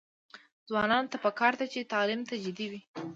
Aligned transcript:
ځوانانو 0.69 1.11
ته 1.11 1.17
پکار 1.25 1.53
ده 1.59 1.65
چې، 1.73 1.89
تعلیم 1.93 2.21
ته 2.29 2.35
جدي 2.43 2.67
وي. 2.71 2.81